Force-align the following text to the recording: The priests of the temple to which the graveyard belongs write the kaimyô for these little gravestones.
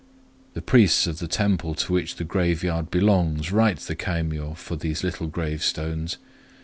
The 0.55 0.63
priests 0.63 1.05
of 1.05 1.19
the 1.19 1.27
temple 1.27 1.75
to 1.75 1.93
which 1.93 2.15
the 2.15 2.23
graveyard 2.23 2.89
belongs 2.89 3.51
write 3.51 3.77
the 3.81 3.95
kaimyô 3.95 4.57
for 4.57 4.75
these 4.75 5.03
little 5.03 5.27
gravestones. 5.27 6.17